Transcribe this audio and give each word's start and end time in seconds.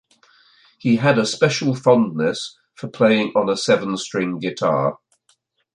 He 0.79 0.95
had 0.95 1.19
a 1.19 1.27
special 1.27 1.75
fondness 1.75 2.57
for 2.73 2.87
playing 2.87 3.33
on 3.35 3.49
a 3.51 3.55
seven 3.55 3.95
string 3.97 4.39
guitar. 4.39 4.97